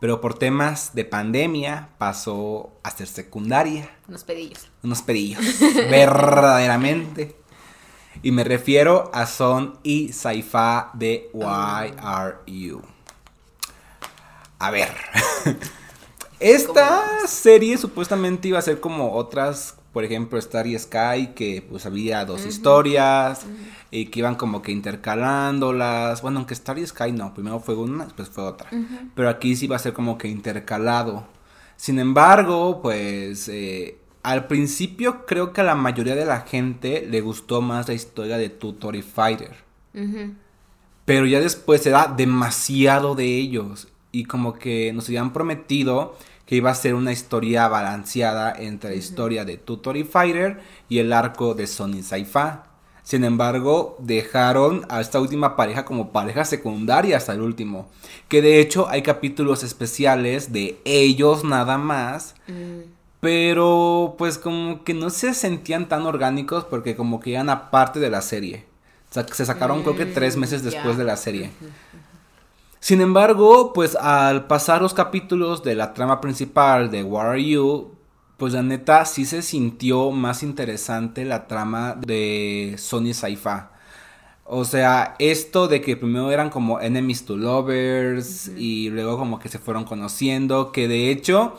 [0.01, 4.69] Pero por temas de pandemia pasó a ser secundaria Unos pedillos.
[4.83, 5.45] unos pedillos,
[5.91, 7.37] verdaderamente.
[8.23, 12.83] Y me refiero a Son y Saifa de Why Are You.
[14.59, 14.89] A ver.
[16.41, 22.25] Esta serie supuestamente iba a ser como otras, por ejemplo, Starry Sky, que pues había
[22.25, 23.47] dos historias
[23.91, 26.23] y que iban como que intercalándolas.
[26.23, 28.71] Bueno, aunque Starry Sky no, primero fue una, después fue otra.
[29.15, 31.27] Pero aquí sí iba a ser como que intercalado.
[31.77, 37.21] Sin embargo, pues eh, al principio creo que a la mayoría de la gente le
[37.21, 39.57] gustó más la historia de Tutori Fighter.
[39.95, 40.35] Ujú.
[41.05, 43.89] Pero ya después era demasiado de ellos.
[44.13, 46.17] Y como que nos habían prometido
[46.51, 51.13] que iba a ser una historia balanceada entre la historia de Tutori Fighter y el
[51.13, 52.65] arco de Sony Saifa.
[53.05, 57.89] Sin embargo, dejaron a esta última pareja como pareja secundaria hasta el último.
[58.27, 62.35] Que de hecho hay capítulos especiales de ellos nada más.
[62.49, 62.81] Mm.
[63.21, 68.11] Pero pues como que no se sentían tan orgánicos porque como que eran aparte de
[68.11, 68.65] la serie.
[69.09, 71.51] O sea, se sacaron creo que tres Mm, meses después de la serie.
[72.81, 77.95] Sin embargo, pues al pasar los capítulos de la trama principal de What Are You,
[78.39, 83.73] pues la neta sí se sintió más interesante la trama de Sony Saifa.
[84.45, 89.51] O sea, esto de que primero eran como enemies to lovers y luego como que
[89.51, 91.59] se fueron conociendo, que de hecho,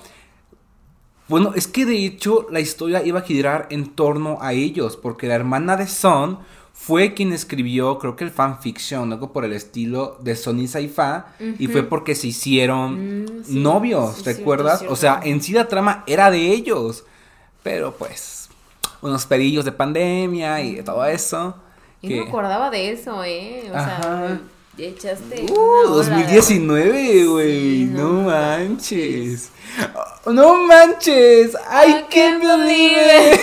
[1.28, 5.28] bueno, es que de hecho la historia iba a girar en torno a ellos, porque
[5.28, 6.40] la hermana de Son
[6.74, 11.28] fue quien escribió, creo que el fanfiction, algo por el estilo de Sony Saifa,
[11.60, 14.80] y fue porque se hicieron Mm, sí, novios, sí, cierto, ¿recuerdas?
[14.80, 14.94] cierto.
[14.94, 17.04] O sea, en sí la trama era de ellos,
[17.64, 18.50] pero pues,
[19.02, 21.56] unos pedillos de pandemia y todo eso.
[22.02, 23.70] Y que- no me acordaba de eso, ¿eh?
[23.72, 24.02] O Ajá.
[24.02, 24.42] sea,
[24.80, 25.46] echaste.
[25.52, 27.78] Uh, una ola de- 2019, güey.
[27.78, 29.50] Sí, no, no manches.
[30.26, 31.52] Oh, No manches.
[31.56, 33.40] Can't can't believe it.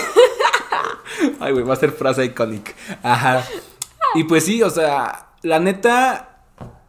[1.39, 2.71] Ay, güey, va a ser frase icónica.
[3.03, 3.43] Ajá.
[4.15, 6.41] Y pues sí, o sea, la neta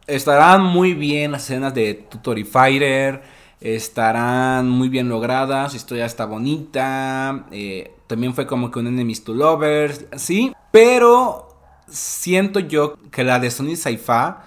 [0.07, 3.21] estarán muy bien las escenas de Tutori Fighter.
[3.59, 5.71] Estarán muy bien logradas.
[5.71, 7.45] Su historia está bonita.
[7.51, 10.05] eh, también fue como que un Enemies to Lovers.
[10.17, 10.53] Sí.
[10.71, 11.47] Pero
[11.87, 14.43] siento yo que la de Sony Saifa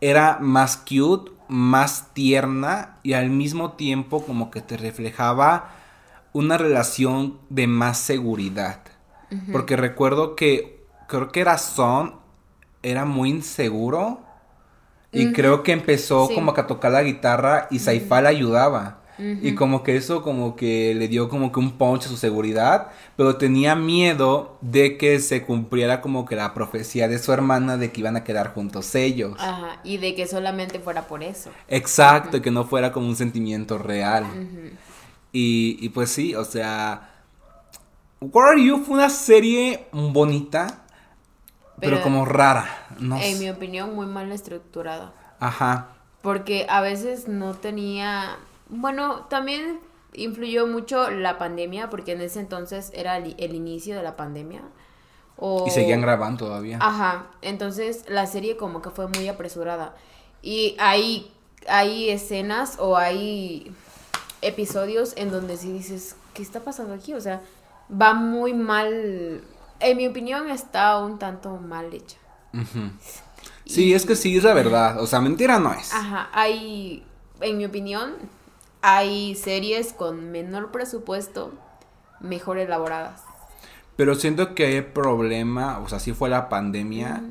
[0.00, 5.70] era más cute, más tierna y al mismo tiempo como que te reflejaba
[6.32, 8.80] una relación de más seguridad.
[9.50, 12.14] Porque recuerdo que creo que era Son,
[12.82, 14.20] era muy inseguro
[15.12, 16.34] y creo que empezó Sí.
[16.34, 18.98] como que a tocar la guitarra y Saifa le ayudaba.
[19.18, 22.88] Y como que eso como que le dio como que un punch a su seguridad,
[23.16, 27.92] pero tenía miedo de que se cumpliera como que la profecía de su hermana de
[27.92, 29.36] que iban a quedar juntos ellos.
[29.38, 31.50] Ajá, y de que solamente fuera por eso.
[31.68, 34.24] Exacto, y que no fuera como un sentimiento real.
[35.32, 37.11] Y, y pues sí, o sea,
[38.30, 40.84] What Are You fue una serie bonita,
[41.80, 43.40] pero, Pero- como rara, no En sé.
[43.40, 45.12] mi opinión, muy mal estructurada.
[45.40, 45.88] Ajá.
[46.22, 48.36] Porque a veces no tenía.
[48.68, 49.80] Bueno, también
[50.14, 54.62] influyó mucho la pandemia, porque en ese entonces era el, el inicio de la pandemia.
[55.36, 55.64] O...
[55.66, 56.78] Y seguían grabando todavía.
[56.80, 59.96] Ajá, entonces la serie como que fue muy apresurada.
[60.42, 61.32] Y hay,
[61.68, 63.74] hay escenas o hay
[64.42, 67.14] episodios en donde sí dices, ¿qué está pasando aquí?
[67.14, 67.40] O sea,
[67.92, 69.42] va muy mal.
[69.80, 72.18] En mi opinión está un tanto mal hecha.
[73.64, 75.00] Sí, es que sí, es la verdad.
[75.00, 75.92] O sea, mentira no es.
[75.92, 77.04] Ajá, hay,
[77.40, 78.14] en mi opinión,
[78.82, 81.52] hay series con menor presupuesto,
[82.20, 83.22] mejor elaboradas.
[83.96, 87.22] Pero siento que hay problema, o sea, sí fue la pandemia.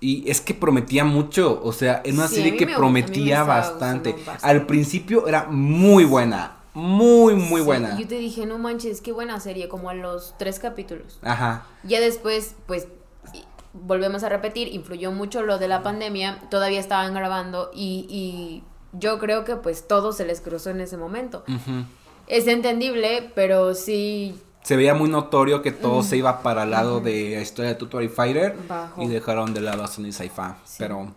[0.00, 4.14] Y es que prometía mucho, o sea, es una Sí, serie que prometía bastante.
[4.42, 7.98] Al principio era muy buena, muy, muy Sí, buena.
[7.98, 11.18] Yo te dije, no manches, qué buena serie, como a los tres capítulos.
[11.22, 11.66] Ajá.
[11.84, 12.86] Ya después, pues,
[13.32, 18.62] y- volvemos a repetir, influyó mucho lo de la pandemia, todavía estaban grabando y, y
[18.92, 21.44] yo creo que pues todo se les cruzó en ese momento.
[22.26, 27.00] Es entendible, pero sí Se veía muy notorio que todo se iba para el lado
[27.00, 29.00] de la historia de Tutorial Fighter Bajo.
[29.02, 30.54] y dejaron de lado a Sony Sci-Fi.
[30.78, 31.12] Pero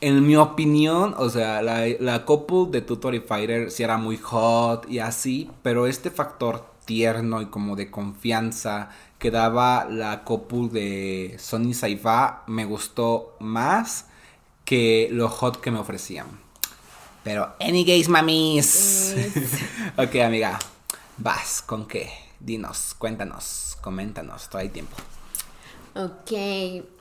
[0.00, 4.88] en mi opinión, o sea, la, la couple de Tutorial Fighter sí era muy hot
[4.90, 11.36] y así, pero este factor tierno y como de confianza que daba la couple de
[11.38, 14.06] Sony Sci-Fi me gustó más
[14.64, 16.26] que lo hot que me ofrecían.
[17.22, 19.14] Pero, any gays, mamis.
[19.96, 20.58] ok, amiga.
[21.16, 22.10] Vas, ¿con qué?
[22.38, 24.94] Dinos, cuéntanos, coméntanos, todo el tiempo.
[25.94, 26.32] Ok,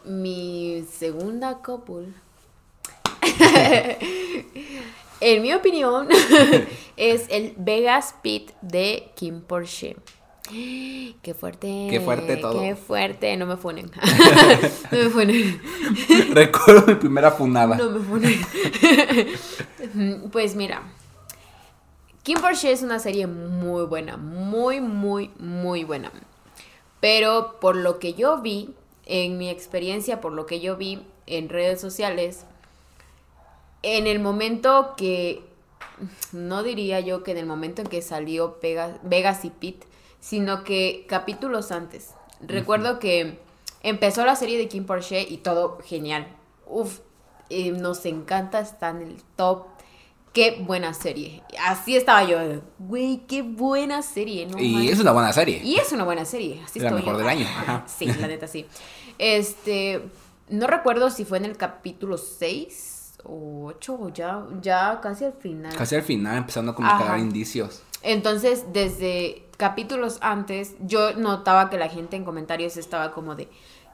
[0.06, 2.14] mi segunda couple.
[5.22, 6.08] en mi opinión,
[6.98, 9.96] es el Vegas Pit de Kim Porsche.
[10.50, 11.88] Qué fuerte.
[11.90, 12.62] Qué fuerte todo.
[12.62, 13.36] Qué fuerte.
[13.38, 13.90] No me funen.
[14.92, 15.62] no me funen.
[16.32, 17.78] Recuerdo mi primera funada.
[17.78, 18.46] No me funen.
[20.32, 20.84] pues mira.
[22.24, 24.18] Kim Porsche es una serie muy buena.
[24.18, 26.12] Muy, muy, muy buena.
[27.00, 28.74] Pero por lo que yo vi,
[29.06, 32.46] en mi experiencia, por lo que yo vi en redes sociales,
[33.84, 35.44] en el momento que,
[36.32, 38.58] no diría yo que en el momento en que salió
[39.04, 39.86] Vegas y Pete,
[40.20, 42.12] sino que capítulos antes.
[42.42, 43.40] Recuerdo que
[43.82, 46.28] empezó la serie de Kim Porsche y todo genial.
[46.66, 47.00] Uf,
[47.50, 49.66] eh, nos encanta, está en el top.
[50.32, 51.44] Qué buena serie.
[51.64, 52.40] Así estaba yo.
[52.80, 54.48] Güey, qué buena serie.
[54.48, 55.62] No y es una buena serie.
[55.64, 56.60] Y es una buena serie.
[56.66, 57.20] Así La estoy mejor yo.
[57.20, 57.86] del año, ajá.
[57.86, 58.66] Sí, la neta sí.
[59.20, 60.02] Este,
[60.50, 62.93] no recuerdo si fue en el capítulo 6
[63.26, 65.76] o 8 o ya, ya casi al final.
[65.76, 67.84] Casi al final empezando como a dar indicios.
[68.02, 73.48] Entonces, desde capítulos antes, yo notaba que la gente en comentarios estaba como de,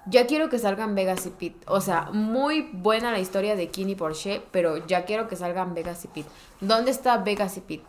[0.07, 1.59] ya quiero que salgan Vegas y Pete.
[1.67, 5.73] O sea, muy buena la historia de Kim y Porsche, pero ya quiero que salgan
[5.73, 6.29] Vegas y Pete.
[6.61, 7.83] ¿Dónde está Vegas y Pete?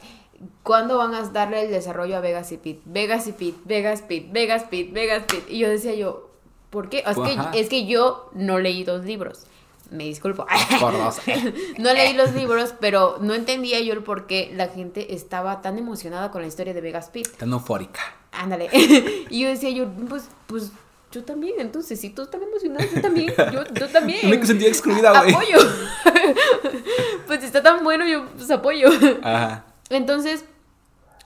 [0.63, 2.83] ¿Cuándo van a darle el desarrollo a Vegas y Pete?
[2.85, 5.53] Vegas y Pete, Vegas Pete, Vegas Pete, Vegas Pete.
[5.53, 6.31] Y yo decía yo,
[6.71, 7.05] ¿por qué?
[7.07, 9.47] Es que, es que yo no leí dos libros.
[9.91, 10.47] Me disculpo.
[10.81, 11.19] Por dos.
[11.79, 15.79] No leí los libros, pero no entendía yo el por qué la gente estaba tan
[15.79, 17.31] emocionada con la historia de Vegas Pete.
[17.31, 18.01] Tan eufórica.
[18.33, 18.69] Ándale.
[19.31, 20.71] y yo decía yo, pues, pues,
[21.11, 24.31] yo también, entonces, si tú estás emocionada, yo también, yo, yo también.
[24.31, 25.35] Me sentí excluida, güey.
[25.35, 25.59] Apoyo.
[27.27, 28.89] pues está tan bueno, yo pues apoyo.
[29.23, 29.65] Ajá.
[29.89, 30.45] Entonces,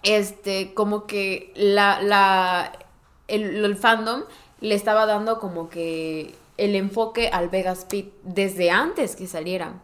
[0.03, 2.73] este, como que la, la,
[3.29, 4.23] el, el fandom
[4.61, 9.83] le estaba dando como que el enfoque al Vegas Pit desde antes que salieran.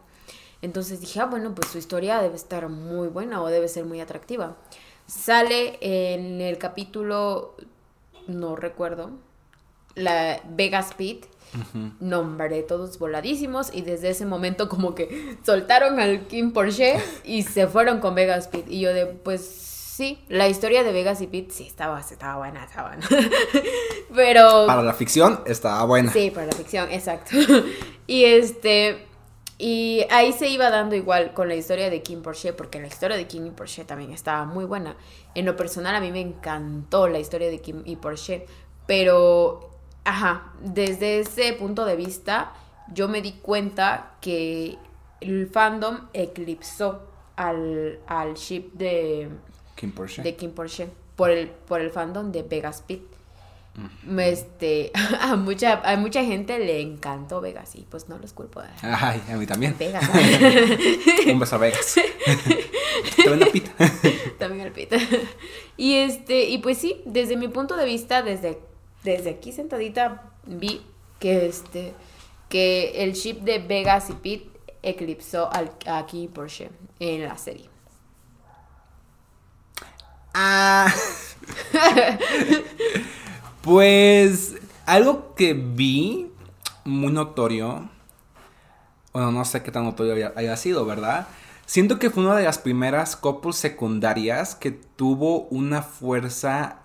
[0.61, 3.99] Entonces dije, ah, bueno, pues su historia debe estar muy buena o debe ser muy
[3.99, 4.57] atractiva.
[5.07, 7.55] Sale en el capítulo,
[8.27, 9.11] no recuerdo,
[9.95, 11.25] la Vegas Pit.
[11.99, 17.67] Nombre, todos voladísimos y desde ese momento como que soltaron al Kim Porsche y se
[17.67, 18.65] fueron con Vegas Pit.
[18.69, 19.70] Y yo de, pues
[20.01, 23.07] sí, la historia de Vegas y Pit sí estaba, estaba buena, estaba buena.
[24.15, 24.65] Pero...
[24.65, 26.11] Para la ficción estaba buena.
[26.11, 27.37] Sí, para la ficción, exacto.
[28.07, 29.05] y este.
[29.59, 33.15] Y ahí se iba dando igual con la historia de Kim Porsche, porque la historia
[33.15, 34.95] de Kim y Porsche también estaba muy buena.
[35.35, 38.47] En lo personal, a mí me encantó la historia de Kim y Porsche,
[38.87, 39.69] pero,
[40.03, 42.53] ajá, desde ese punto de vista,
[42.91, 44.79] yo me di cuenta que
[45.19, 47.03] el fandom eclipsó
[47.35, 49.29] al, al ship de,
[49.81, 50.21] Kim Porsche.
[50.21, 53.01] de Kim Porsche por el, por el fandom de Vegas Pit.
[54.19, 58.61] Este, a mucha, a mucha gente le encantó Vegas y pues no los culpo.
[58.83, 59.75] Ay, a mí también.
[59.79, 60.07] Vegas.
[61.27, 61.95] Un beso a Vegas.
[63.15, 63.71] Te vendo pita.
[64.37, 64.93] También al Pit.
[65.77, 68.59] Y este, y pues sí, desde mi punto de vista, desde,
[69.03, 70.81] desde aquí sentadita, vi
[71.19, 71.93] que este,
[72.49, 74.43] que el ship de Vegas y Pit
[74.83, 77.70] eclipsó al, a Kim Porsche en la serie.
[80.33, 80.93] Ah.
[83.61, 86.31] pues algo que vi
[86.85, 87.89] muy notorio,
[89.13, 91.27] bueno, no sé qué tan notorio haya, haya sido, ¿verdad?
[91.65, 96.81] Siento que fue una de las primeras couples secundarias que tuvo una fuerza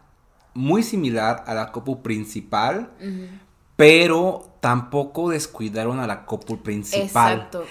[0.54, 2.90] muy similar a la couple principal,
[3.76, 7.34] pero tampoco descuidaron a la couple principal.
[7.34, 7.64] Exacto.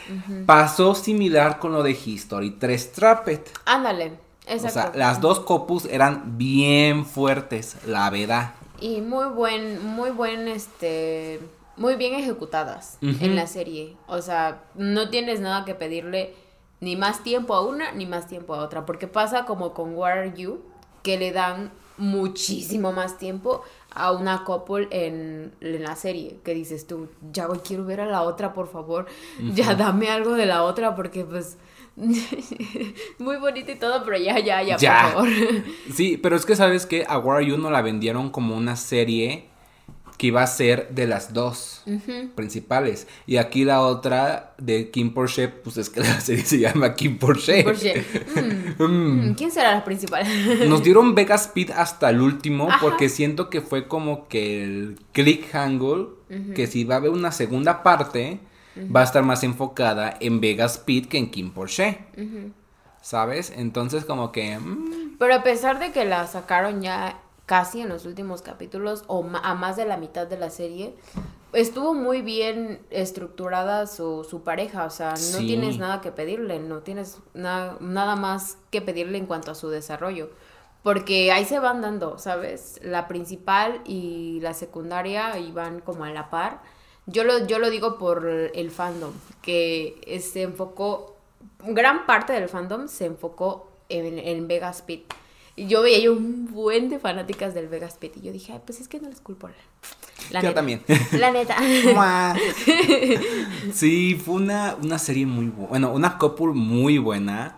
[0.45, 3.41] Pasó similar con lo de History 3 Trapped.
[3.65, 4.24] Ándale.
[4.47, 4.67] Exacto.
[4.67, 8.53] O sea, las dos copus eran bien fuertes, la verdad.
[8.79, 11.39] Y muy buen, muy buen, este,
[11.77, 13.97] muy bien ejecutadas en la serie.
[14.07, 16.35] O sea, no tienes nada que pedirle
[16.81, 18.85] Ni más tiempo a una, ni más tiempo a otra.
[18.85, 20.61] Porque pasa como con What Are You,
[21.03, 26.39] que le dan muchísimo más tiempo a una couple en, en la serie.
[26.43, 29.07] Que dices tú, ya voy, quiero ver a la otra, por favor.
[29.39, 31.57] Ya dame algo de la otra, porque pues.
[33.19, 35.11] Muy bonito y todo, pero ya, ya, ya, Ya.
[35.13, 35.29] por favor.
[35.93, 39.45] Sí, pero es que sabes que a War You no la vendieron como una serie
[40.17, 41.83] que iba a ser de las dos
[42.35, 43.05] principales.
[43.27, 47.17] Y aquí la otra de Kim Porsche, pues es que la serie se llama Kim
[47.17, 47.63] Porsche.
[47.65, 48.01] Porque,
[48.79, 49.29] mm, Mm.
[49.31, 50.25] mm, ¿Quién será la principal?
[50.69, 52.79] Nos dieron Vega Speed hasta el último Ajá.
[52.81, 56.07] porque siento que fue como que el click angle,
[56.55, 58.39] que si va a haber una segunda parte,
[58.95, 61.99] va a estar más enfocada en Vega Speed que en Kim Porsche.
[63.01, 63.51] ¿Sabes?
[63.55, 64.57] Entonces como que...
[64.57, 69.23] mm, Pero a pesar de que la sacaron ya casi en los últimos capítulos o
[69.43, 70.95] a más de la mitad de la serie,
[71.53, 74.85] estuvo muy bien estructurada su, su pareja.
[74.85, 75.45] O sea, no Sí.
[75.45, 79.69] tienes nada que pedirle, no tienes na- nada más que pedirle en cuanto a su
[79.69, 80.31] desarrollo.
[80.81, 82.79] Porque ahí se van dando, ¿sabes?
[82.83, 86.61] La principal y la secundaria iban como a la par.
[87.07, 91.15] Yo lo, yo lo digo por el fandom, que se enfocó,
[91.63, 95.01] gran parte del fandom se enfocó en, en Vegas Speed.
[95.57, 98.59] Y yo veía yo un buen de fanáticas del Vegas Speed y yo dije, ay,
[98.65, 99.47] pues es que no les culpo.
[100.31, 100.55] La, Yo neta.
[100.55, 100.81] también.
[101.11, 101.55] La neta.
[103.73, 105.69] Sí, fue una, una serie muy buena.
[105.69, 107.57] Bueno, una couple muy buena.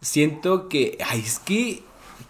[0.00, 0.98] Siento que.
[1.06, 1.82] Ay, es que.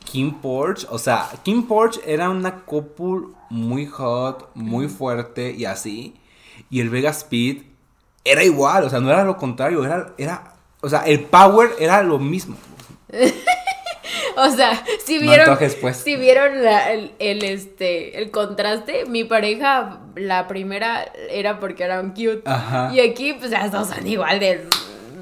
[0.05, 6.15] Kim Porsche, o sea, Kim Porsche era una couple muy hot, muy fuerte y así.
[6.71, 7.63] Y el Vega Speed
[8.25, 12.03] era igual, o sea, no era lo contrario, era, era, o sea, el power era
[12.03, 12.57] lo mismo.
[14.37, 15.99] O sea, si No vieron, antojes, pues.
[15.99, 22.11] si vieron la- el, el, este, el contraste, mi pareja, la primera era porque eran
[22.11, 22.43] cute.
[22.47, 22.91] Ajá.
[22.95, 24.67] Y aquí, pues las dos son igual de...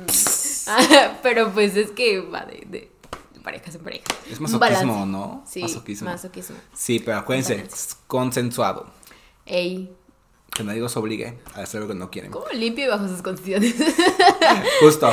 [1.22, 2.90] Pero pues es que va de, de
[3.42, 4.04] parejas en pareja.
[4.30, 4.86] Es masoquismo, balance.
[5.10, 5.42] ¿no?
[5.48, 6.10] Sí, Masoquismo.
[6.10, 6.56] masoquismo.
[6.74, 7.94] Sí, pero acuérdense, Balance.
[8.06, 8.86] consensuado.
[9.46, 9.90] Ey,
[10.58, 12.30] Que nadie los obligue a hacer lo que no quieren.
[12.32, 13.74] ¿cómo limpio y bajo sus condiciones?
[14.80, 15.08] Justo,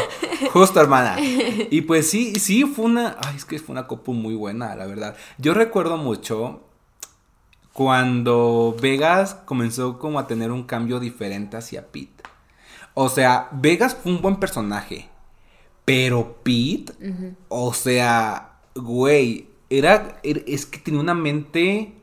[0.51, 1.15] justo, hermana.
[1.69, 3.15] Y pues sí, sí, fue una.
[3.23, 5.15] Ay, es que fue una copa muy buena, la verdad.
[5.37, 6.61] Yo recuerdo mucho
[7.73, 12.23] cuando Vegas comenzó como a tener un cambio diferente hacia Pete.
[12.93, 15.09] O sea, Vegas fue un buen personaje.
[15.83, 16.93] Pero Pete,
[17.49, 21.93] o sea, güey, era, era- es que tenía una mente.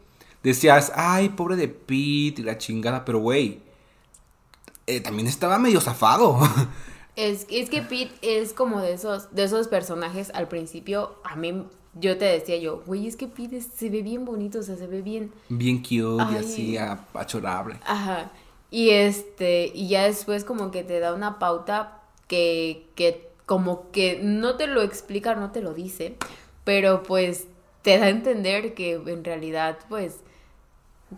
[0.42, 3.60] Decías, ay, pobre de Pete y la chingada, pero güey,
[4.86, 6.38] eh, también estaba medio zafado.
[7.14, 11.66] Es, es que Pete es como de esos, de esos personajes al principio, a mí,
[11.92, 14.76] yo te decía yo, güey, es que Pete es- se ve bien bonito, o sea,
[14.76, 17.78] se ve bien, Bien cute y así a- achorable.
[17.84, 18.30] ajá,
[18.70, 24.18] y este, y ya después como que te da una pauta que, que como que
[24.22, 26.16] no te lo explica, no te lo dice,
[26.64, 27.44] pero pues
[27.82, 30.14] te da a entender que en realidad, pues,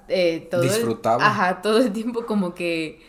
[0.09, 0.69] eh, todo el-
[1.23, 3.01] ajá, todo el tiempo como que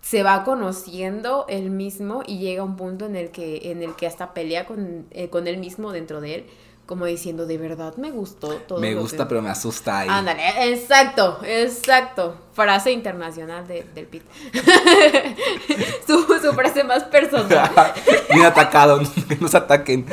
[0.00, 4.06] se va conociendo él mismo y llega un punto en el que en el que
[4.06, 6.46] hasta pelea con, eh, con él mismo dentro de él
[6.86, 9.28] como diciendo de verdad me gustó todo Me gusta, que-".
[9.28, 10.08] pero me asusta ahí.
[10.10, 14.22] ándale exacto exacto frase internacional de, del Pit
[16.06, 17.70] su, su frase más personal
[18.34, 20.06] Bien atacado, que nos ataquen.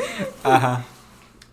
[0.43, 0.83] Ajá.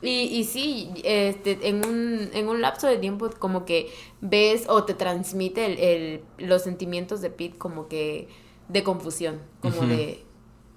[0.04, 3.90] Y, y sí, este, en, un, en un lapso de tiempo como que
[4.20, 8.28] ves o te transmite el, el- los sentimientos de Pete como que
[8.68, 10.24] de confusión, como de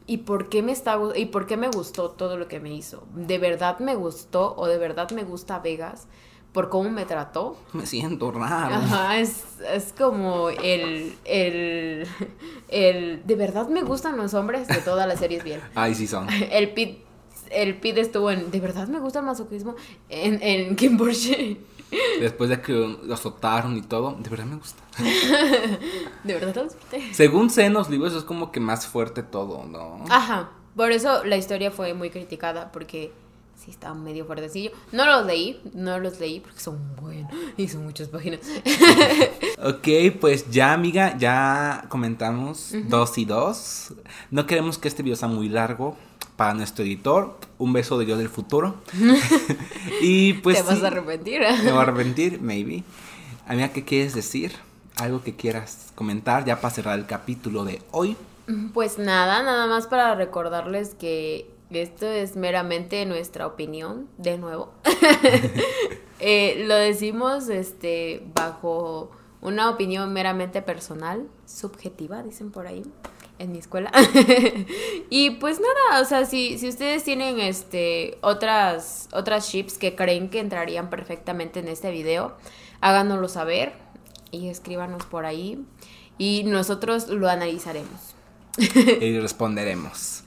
[0.07, 3.05] ¿y por qué me está y por qué me gustó todo lo que me hizo?
[3.13, 6.07] ¿De verdad me gustó o de verdad me gusta Vegas
[6.53, 7.57] por cómo me trató?
[7.73, 8.73] Me siento raro.
[8.75, 12.07] Ajá, es, es como el, el,
[12.69, 15.61] el de verdad me gustan los hombres de todas las series bien.
[15.75, 16.27] Ay, sí son.
[16.51, 16.99] El Pit,
[17.51, 19.75] el Pit estuvo en, de verdad me gusta el masoquismo
[20.09, 21.57] en, en Kim Porsche.
[22.19, 24.83] Después de que lo azotaron y todo, de verdad me gusta.
[26.23, 27.13] De verdad lo disfruté.
[27.13, 30.03] Según sé en los libros es como que más fuerte todo, ¿no?
[30.09, 33.13] Ajá, por eso la historia fue muy criticada porque
[33.55, 34.71] sí estaba medio fuertecillo.
[34.91, 38.41] No los leí, no los leí porque son buenos y son muchas páginas.
[39.59, 39.87] Ok,
[40.21, 43.91] pues ya, amiga, ya comentamos dos y dos.
[44.29, 45.97] No queremos que este video sea muy largo
[46.37, 47.37] para nuestro editor.
[47.57, 48.75] Un beso de yo del futuro.
[50.01, 50.57] y pues.
[50.57, 51.41] Te vas sí, a arrepentir.
[51.41, 52.85] Me voy a arrepentir, maybe.
[53.45, 54.53] Amiga, ¿qué quieres decir?
[54.95, 58.15] Algo que quieras comentar ya para cerrar el capítulo de hoy.
[58.73, 64.71] Pues nada, nada más para recordarles que esto es meramente nuestra opinión, de nuevo.
[66.19, 69.11] Eh, lo decimos este, bajo
[69.41, 72.83] una opinión meramente personal, subjetiva, dicen por ahí.
[73.39, 73.91] En mi escuela.
[75.09, 80.29] y pues nada, o sea, si, si ustedes tienen este otras otras chips que creen
[80.29, 82.35] que entrarían perfectamente en este video,
[82.81, 83.73] háganoslo saber
[84.31, 85.65] y escríbanos por ahí
[86.17, 88.15] y nosotros lo analizaremos.
[88.57, 90.23] y responderemos.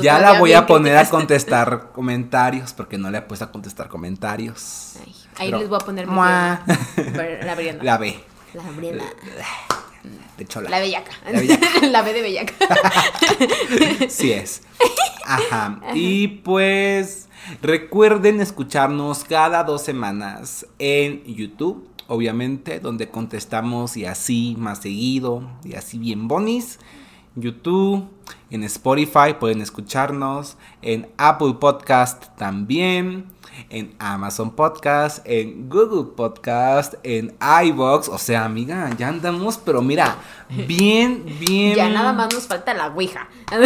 [0.00, 3.88] ya la voy a poner a contestar comentarios porque no le he puesto a contestar
[3.88, 4.94] comentarios.
[5.36, 7.82] ahí les voy a poner la Brianda.
[7.82, 8.14] La B.
[8.54, 9.81] La.
[10.36, 10.70] De chola.
[10.70, 11.12] La bellaca.
[11.82, 12.54] La, B de bellaca.
[14.08, 14.62] sí es.
[15.24, 15.80] Ajá.
[15.94, 17.28] Y pues
[17.60, 25.74] recuerden escucharnos cada dos semanas en YouTube, obviamente, donde contestamos y así más seguido y
[25.74, 26.78] así bien bonis.
[27.34, 28.08] YouTube,
[28.50, 33.31] en Spotify pueden escucharnos, en Apple Podcast también,
[33.70, 37.34] en Amazon Podcast, en Google Podcast, en
[37.64, 40.16] iBox, o sea, amiga, ya andamos, pero mira,
[40.48, 41.74] bien, bien.
[41.74, 43.28] Ya nada más nos falta la Ouija.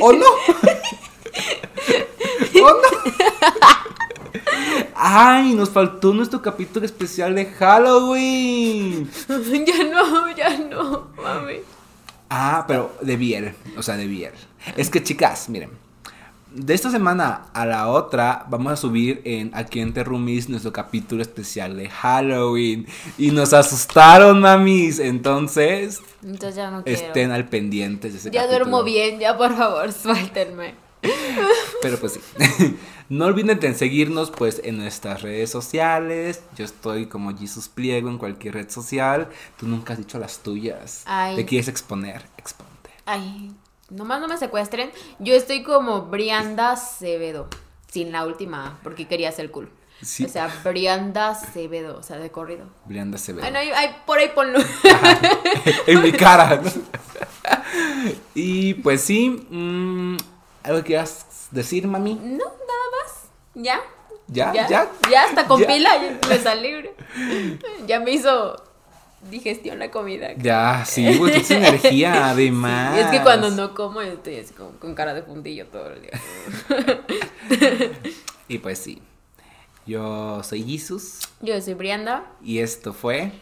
[0.00, 0.26] ¿O no?
[2.62, 2.88] ¿O no?
[4.94, 5.54] ¡Ay!
[5.54, 9.10] Nos faltó nuestro capítulo especial de Halloween.
[9.66, 11.60] ya no, ya no, mami.
[12.30, 13.54] Ah, pero de Biel.
[13.76, 14.32] O sea, de Biel.
[14.76, 15.70] Es que, chicas, miren.
[16.58, 21.22] De esta semana a la otra vamos a subir en Aquí en Terrumis nuestro capítulo
[21.22, 22.84] especial de Halloween.
[23.16, 24.98] Y nos asustaron, mamis.
[24.98, 29.92] Entonces, Entonces ya no estén al pendiente de ese Ya duermo bien, ya por favor,
[30.02, 30.74] suéltenme.
[31.80, 32.76] Pero pues sí.
[33.08, 36.42] No olviden de seguirnos pues en nuestras redes sociales.
[36.56, 39.28] Yo estoy como Jesus Pliego en cualquier red social.
[39.56, 41.04] Tú nunca has dicho las tuyas.
[41.36, 42.90] Te quieres exponer, exponte.
[43.06, 43.52] Ay,
[43.90, 44.90] nomás no me secuestren.
[45.18, 47.48] Yo estoy como Brianda Cebedo.
[47.90, 49.70] Sin la última, porque quería ser cool.
[50.02, 50.24] Sí.
[50.24, 52.66] O sea, Brianda Cebedo, o sea, de corrido.
[52.84, 53.18] Brianda
[53.74, 54.58] ay, por ahí ponlo.
[55.86, 56.62] en mi cara.
[58.34, 60.16] y pues sí, mmm,
[60.62, 62.14] algo que quieras decir, mami.
[62.14, 62.88] No, nada
[63.54, 63.80] ya.
[64.28, 64.68] Ya, ya.
[64.68, 66.90] Ya, ya hasta con pila ya me salí.
[67.86, 68.62] Ya me hizo
[69.30, 70.32] digestión la comida.
[70.36, 72.98] Ya, sí, güey, tienes energía, además.
[72.98, 76.20] es que cuando no como, estoy así con cara de fundillo todo el día.
[78.48, 79.02] y pues sí.
[79.88, 81.20] Yo soy Jesus.
[81.40, 82.26] Yo soy Brianda.
[82.42, 83.32] Y esto fue.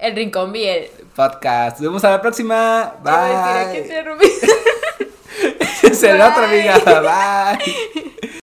[0.00, 0.90] El Rincón Biel.
[1.14, 1.76] Podcast.
[1.76, 2.96] Nos vemos a la próxima.
[3.04, 3.86] Bye.
[5.82, 6.80] es el otro, amiga.
[6.80, 8.28] Bye.